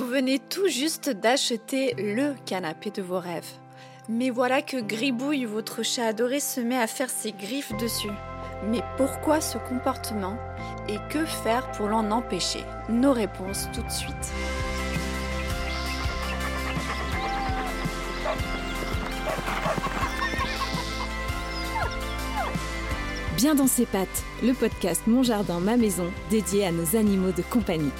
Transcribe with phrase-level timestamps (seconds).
[0.00, 3.50] Vous venez tout juste d'acheter le canapé de vos rêves.
[4.08, 8.08] Mais voilà que Gribouille, votre chat adoré, se met à faire ses griffes dessus.
[8.70, 10.38] Mais pourquoi ce comportement
[10.88, 12.64] et que faire pour l'en empêcher?
[12.88, 14.14] Nos réponses tout de suite.
[23.36, 27.42] Bien dans ses pattes, le podcast Mon Jardin, ma maison, dédié à nos animaux de
[27.42, 27.92] compagnie.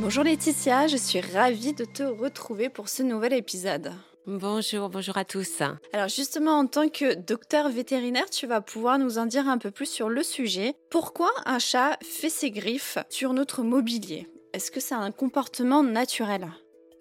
[0.00, 3.92] Bonjour Laetitia, je suis ravie de te retrouver pour ce nouvel épisode.
[4.26, 5.62] Bonjour, bonjour à tous.
[5.92, 9.70] Alors justement, en tant que docteur vétérinaire, tu vas pouvoir nous en dire un peu
[9.70, 10.74] plus sur le sujet.
[10.90, 14.26] Pourquoi un chat fait ses griffes sur notre mobilier?
[14.52, 16.48] Est-ce que c'est un comportement naturel?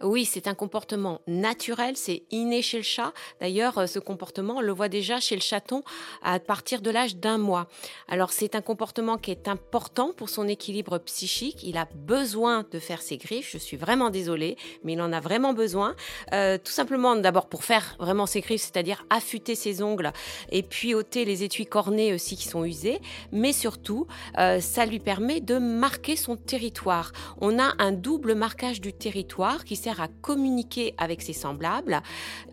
[0.04, 3.14] Oui, c'est un comportement naturel, c'est inné chez le chat.
[3.40, 5.84] D'ailleurs, euh, ce comportement, on le voit déjà chez le chaton
[6.22, 7.68] à partir de l'âge d'un mois.
[8.08, 11.64] Alors, c'est un comportement qui est important pour son équilibre psychique.
[11.64, 13.50] Il a besoin de faire ses griffes.
[13.52, 15.96] Je suis vraiment désolée, mais il en a vraiment besoin.
[16.34, 20.12] Euh, tout simplement, d'abord pour faire vraiment ses griffes, c'est-à-dire affûter ses ongles
[20.52, 23.00] et puis ôter les étuis cornés aussi qui sont usés.
[23.32, 27.12] Mais surtout, euh, ça lui permet de marquer son territoire.
[27.40, 32.02] On a un double marquage du territoire qui sert à communiquer avec ses semblables.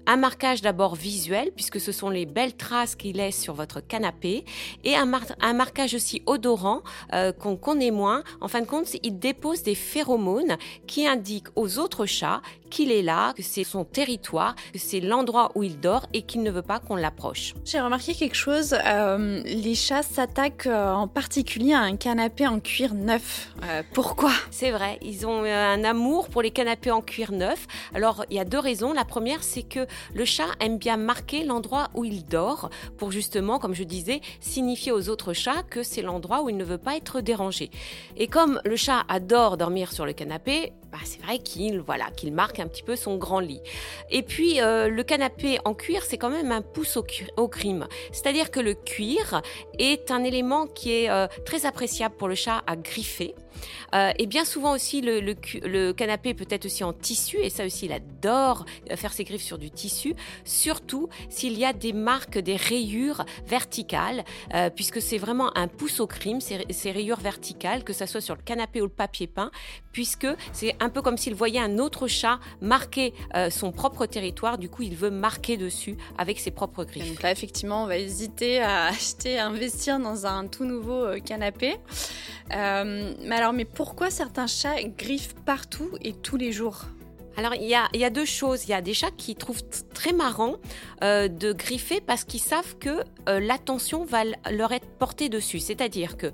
[0.06, 4.44] Un marquage d'abord visuel, puisque ce sont les belles traces qu'il laisse sur votre canapé,
[4.84, 5.06] et un,
[5.52, 8.22] marquage aussi odorant euh, qu'on connaît moins.
[8.41, 13.02] En fin de compte, il dépose des phéromones qui indiquent aux autres chats qu'il est
[13.02, 16.62] là, que c'est son territoire, que c'est l'endroit où il dort et qu'il ne veut
[16.62, 17.55] pas qu'on l'approche.
[17.64, 22.61] J'ai remarqué quelque chose, euh, les chats s'attaquent euh, en particulier à un canapé en
[22.61, 23.52] cuir neuf.
[23.92, 24.33] pourquoi?
[24.50, 27.67] C'est vrai, ils ont un amour pour les canapés en cuir neuf.
[27.95, 28.92] Alors, il y a deux raisons.
[28.92, 33.59] La première, c'est que le chat aime bien marquer l'endroit où il dort pour justement,
[33.59, 36.97] comme je disais, signifier aux autres chats que c'est l'endroit où il ne veut pas
[36.97, 37.70] être dérangé.
[38.17, 42.33] Et comme le chat adore dormir sur le canapé, bah, c'est vrai qu'il voilà, qu'il
[42.33, 43.61] marque un petit peu son grand lit.
[44.11, 46.96] Et puis, euh, le canapé en cuir, c'est quand même un pouce
[47.36, 47.86] au, crime.
[48.13, 49.42] C'est-à-dire que le cuir
[49.79, 53.35] est un élément qui est euh, très appréciable pour le chat à griffer.
[53.95, 56.92] Euh, et bien souvent aussi, le, le, canapé peut être aussi en
[57.42, 61.72] et ça aussi, il adore faire ses griffes sur du tissu, surtout s'il y a
[61.72, 67.20] des marques, des rayures verticales, euh, puisque c'est vraiment un pouce au crime, ces, rayures
[67.20, 69.50] verticales, que ça soit sur le canapé ou le papier peint,
[69.92, 74.58] puisque c'est un peu comme s'il voyait un autre chat marquer euh, son propre territoire,
[74.58, 77.08] du coup, il veut marquer dessus avec ses propres griffes.
[77.08, 81.77] Donc là, effectivement, on va hésiter à acheter, à investir dans un tout nouveau canapé.
[82.50, 86.84] mais alors, mais pourquoi certains chats griffent partout et tous les jours?
[87.36, 88.64] Alors, il y, a, deux choses.
[88.67, 89.63] Il y a des chats qui trouvent
[89.95, 90.57] très marrant
[91.02, 95.61] euh, de griffer parce qu'ils savent que euh, l'attention va leur être portée dessus.
[95.61, 96.33] C'est-à-dire que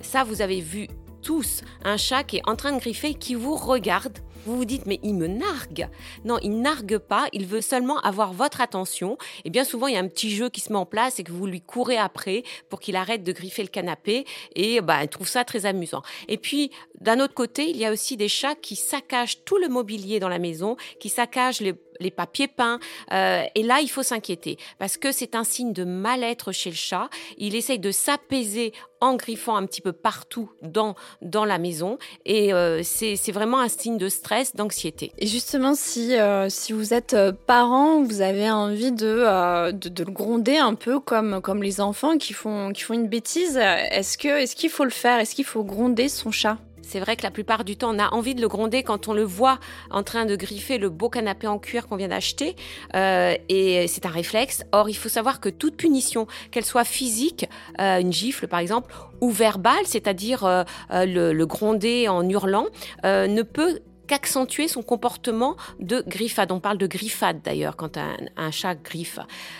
[0.00, 0.88] ça, vous avez vu
[1.26, 4.86] tous un chat qui est en train de griffer qui vous regarde vous vous dites,
[4.86, 5.88] mais il me nargue.
[6.24, 9.18] Non, il nargue pas, il veut seulement avoir votre attention.
[9.44, 11.24] Et bien souvent, il y a un petit jeu qui se met en place et
[11.24, 14.24] que vous lui courez après pour qu'il arrête de griffer le canapé.
[14.54, 16.02] Et bah, il trouve ça très amusant.
[16.28, 16.70] Et puis,
[17.00, 20.28] d'un autre côté, il y a aussi des chats qui saccagent tout le mobilier dans
[20.28, 22.78] la maison, qui saccagent les les papiers peints.
[23.12, 26.76] Euh, et là, il faut s'inquiéter parce que c'est un signe de mal-être chez le
[26.76, 27.08] chat.
[27.38, 31.98] Il essaye de s'apaiser en griffant un petit peu partout dans, dans la maison.
[32.24, 35.12] Et euh, c'est vraiment un signe de stress, d'anxiété.
[35.18, 40.56] Et justement, si, euh, si vous êtes parent, vous avez envie de, de, le gronder
[40.56, 44.56] un peu comme, comme les enfants qui font, qui font une bêtise, est-ce qu'il est
[44.56, 45.20] qu'il faut le faire?
[45.20, 46.58] Est-ce qu'il faut gronder son chat?
[46.86, 49.12] C'est vrai que la plupart du temps, on a envie de le gronder quand on
[49.12, 49.58] le voit
[49.90, 52.54] en train de griffer le beau canapé en cuir qu'on vient d'acheter.
[52.94, 54.62] Euh, et c'est un réflexe.
[54.72, 57.48] Or, il faut savoir que toute punition, qu'elle soit physique,
[57.80, 62.66] euh, une gifle par exemple, ou verbale, c'est-à-dire euh, le, le, gronder en hurlant,
[63.04, 66.52] ne peut qu'accentuer son comportement de griffade.
[66.52, 69.18] On parle de griffade d'ailleurs quand un, chat griffe.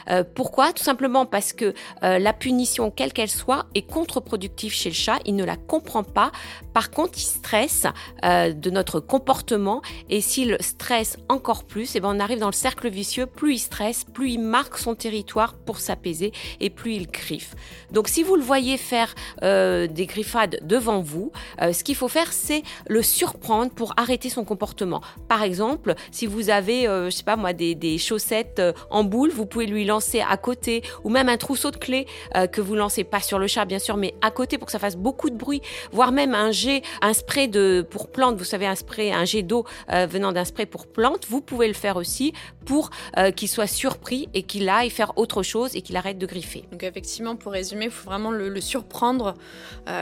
[0.08, 0.72] Euh, pourquoi?
[0.72, 5.18] Tout simplement parce que euh, la punition, quelle qu'elle soit, est contre-productive chez le chat.
[5.24, 6.30] Il ne la comprend pas.
[6.72, 7.86] Par contre, il stresse
[8.24, 12.52] euh, de notre comportement et s'il stresse encore plus, eh ben on arrive dans le
[12.52, 13.26] cercle vicieux.
[13.26, 17.54] Plus il stresse, plus il marque son territoire pour s'apaiser et plus il griffe.
[17.90, 22.62] Donc si vous le voyez faire des griffades devant vous, ce qu'il faut faire, c'est
[22.88, 25.00] le surprendre pour arrêter son comportement.
[25.28, 29.30] Par exemple, si vous avez, euh, je sais pas moi, des, chaussettes euh, en boule,
[29.30, 32.06] vous pouvez lui lancer à côté, ou même un trousseau de clés
[32.52, 34.78] que vous lancez pas sur le chat bien sûr, mais à côté pour que ça
[34.78, 35.62] fasse beaucoup de bruit,
[35.92, 38.36] voire même un jet, un spray de pour plantes.
[38.36, 41.26] Vous savez un spray, un jet d'eau venant d'un spray pour plantes.
[41.28, 42.32] Vous pouvez le faire aussi
[42.64, 42.90] pour
[43.36, 46.64] qu'il soit surpris et qu'il aille faire autre chose et qu'il arrête de griffer.
[46.72, 49.34] Donc effectivement, pour résumer, il faut vraiment le, surprendre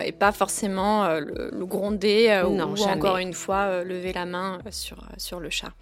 [0.04, 5.50] et pas forcément le, gronder ou, encore une fois lever la main sur, sur le
[5.50, 5.72] chat.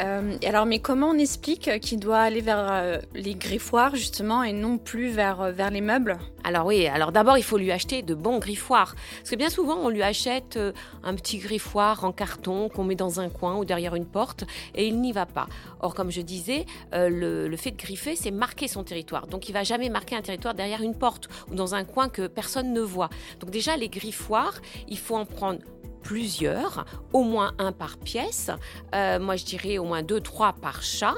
[0.00, 4.52] Euh, alors, mais comment on explique qu'il doit aller vers euh, les griffoirs justement et
[4.52, 6.18] non plus vers, euh, vers les meubles?
[6.44, 8.94] Alors oui, alors d'abord il faut lui acheter de bons griffoirs.
[9.18, 10.58] Parce que bien souvent on lui achète
[11.02, 14.86] un petit griffoir en carton qu'on met dans un coin ou derrière une porte et
[14.86, 15.48] il n'y va pas.
[15.80, 19.26] Or comme je disais, le, le, fait de griffer c'est marquer son territoire.
[19.26, 22.28] Donc il va jamais marquer un territoire derrière une porte ou dans un coin que
[22.28, 23.10] personne ne voit.
[23.40, 25.58] Donc déjà les griffoirs, il faut en prendre
[26.06, 28.50] plusieurs, au moins un par pièce.
[28.94, 31.14] Euh, moi, je dirais au moins deux, trois par chat.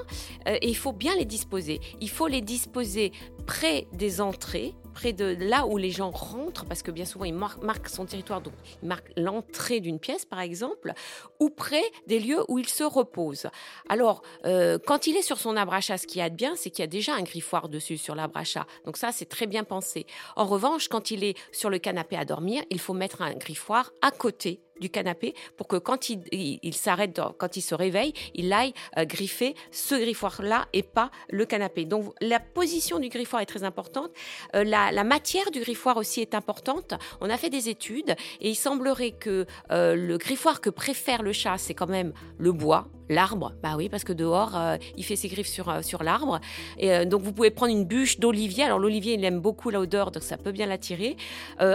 [0.49, 1.79] Euh, et il faut bien les disposer.
[2.00, 3.12] Il faut les disposer
[3.46, 7.35] près des entrées près de là où les gens rentrent, parce que bien souvent, il
[7.35, 8.52] marque, son territoire, donc
[8.82, 10.93] il marque l'entrée d'une pièce, par exemple,
[11.38, 13.46] ou près des lieux où il se repose.
[13.88, 16.81] Alors, euh, quand il est sur son abrachat, ce qui a de bien, c'est qu'il
[16.81, 18.67] y a déjà un griffoir dessus sur l'abrachat.
[18.87, 20.05] Donc ça, c'est très bien pensé.
[20.34, 23.93] En revanche, quand il est sur le canapé à dormir, il faut mettre un griffoir
[24.02, 28.73] à côté du canapé pour que quand il, s'arrête, quand il se réveille, il aille
[28.97, 31.85] euh, griffer ce griffoir-là et pas le canapé.
[31.85, 34.11] Donc la position du griffoir est très importante.
[34.55, 36.95] Euh, la, la, matière du griffoir aussi est importante.
[37.21, 41.33] On a fait des études et il semblerait que euh, le griffoir que préfère le
[41.33, 43.52] chat, c'est quand même le bois, l'arbre.
[43.62, 46.40] Bah oui, parce que dehors, euh, il fait ses griffes sur, euh, sur l'arbre.
[46.78, 48.64] Et donc, vous pouvez prendre une bûche d'olivier.
[48.64, 51.16] Alors, l'olivier, il aime beaucoup l'odeur, donc ça peut bien l'attirer.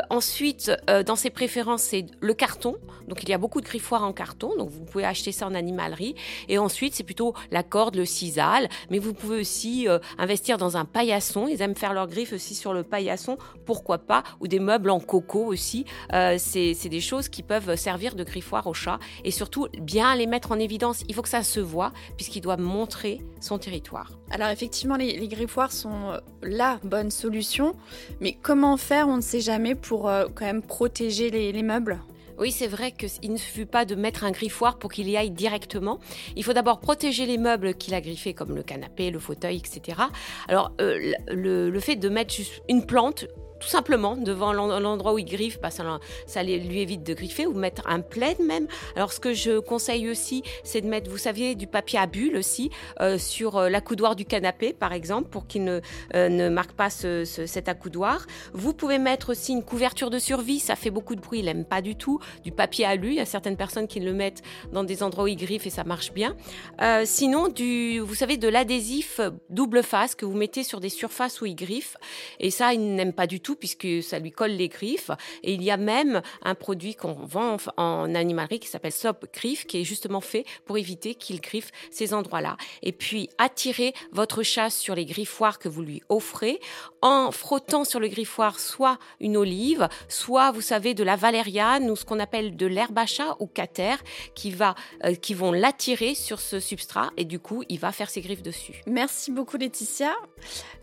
[0.09, 0.71] ensuite,
[1.05, 2.75] dans ses préférences, c'est le carton.
[3.07, 4.55] Donc, il y a beaucoup de griffoirs en carton.
[4.57, 6.15] Donc, vous pouvez acheter ça en animalerie.
[6.49, 8.69] Et ensuite, c'est plutôt la corde, le sisal.
[8.89, 9.87] Mais vous pouvez aussi
[10.17, 11.47] investir dans un paillasson.
[11.47, 14.99] Ils aiment faire leurs griffes aussi sur le paillasson pourquoi pas, ou des meubles en
[14.99, 15.85] coco aussi.
[16.13, 20.27] Euh, c'est des choses qui peuvent servir de griffoir au chat et surtout bien les
[20.27, 21.03] mettre en évidence.
[21.07, 24.11] Il faut que ça se voit puisqu'il doit montrer son territoire.
[24.29, 27.75] Alors effectivement, les, griffoirs sont euh, la bonne solution,
[28.21, 31.99] mais comment faire, on ne sait jamais, pour euh, quand même protéger les meubles?
[32.37, 35.31] Oui, c'est vrai qu'il ne suffit pas de mettre un griffoir pour qu'il y aille
[35.31, 35.99] directement.
[36.35, 39.97] Il faut d'abord protéger les meubles qu'il a griffés, comme le canapé, le fauteuil, etc.
[40.47, 43.25] Alors, euh, le, le, fait de mettre juste une plante,
[43.63, 47.53] tout simplement devant l'endroit où il griffe, bah, ça, ça, lui évite de griffer ou
[47.53, 48.67] mettre un plaid même.
[48.95, 52.35] Alors ce que je conseille aussi, c'est de mettre, vous saviez, du papier à bulles
[52.35, 55.79] aussi euh, sur euh, l'accoudoir du canapé, par exemple, pour qu'il ne,
[56.13, 58.25] euh, ne marque pas ce, cet accoudoir.
[58.53, 61.65] Vous pouvez mettre aussi une couverture de survie, ça fait beaucoup de bruit, il n'aime
[61.65, 62.19] pas du tout.
[62.43, 64.41] Du papier à lui, il y a certaines personnes qui le mettent
[64.73, 66.35] dans des endroits où il griffe et ça marche bien.
[67.05, 71.45] sinon, du, vous savez, de l'adhésif double face que vous mettez sur des surfaces où
[71.45, 71.95] il griffe,
[72.39, 75.11] et ça, il n'aime pas du tout puisque ça lui colle les griffes.
[75.43, 79.65] Et il y a même un produit qu'on vend en animalerie qui s'appelle Sop Griffe,
[79.65, 82.57] qui est justement fait pour éviter qu'il griffe ces endroits-là.
[82.81, 86.59] Et puis attirer votre chat sur les griffoirs que vous lui offrez
[87.01, 91.95] en frottant sur le griffoir soit une olive, soit vous savez de la valériane ou
[91.95, 93.95] ce qu'on appelle de l'herbe à chat ou cater
[94.35, 98.09] qui va euh, qui vont l'attirer sur ce substrat et du coup il va faire
[98.09, 98.81] ses griffes dessus.
[98.87, 100.13] Merci beaucoup Laetitia.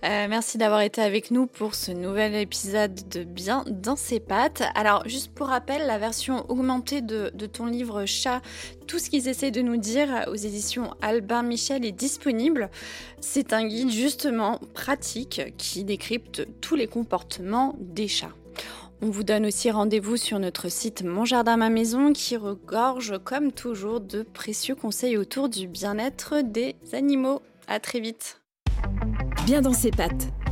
[0.05, 4.63] Euh, merci d'avoir été avec nous pour ce nouvel épisode de Bien dans ses pattes.
[4.75, 8.43] Alors, juste pour rappel, la version augmentée de, ton livre Chat,
[8.87, 12.71] tout ce qu'ils essaient de nous dire aux éditions Albin Michel est disponible.
[13.21, 18.35] C'est un guide justement pratique qui décrypte tous les comportements des chats.
[19.03, 23.53] On vous donne aussi rendez-vous sur notre site Mon Jardin Ma Maison qui regorge comme
[23.53, 27.41] toujours de précieux conseils autour du bien-être des animaux.
[27.67, 28.41] À très vite.
[29.47, 30.29] Bien dans ses pattes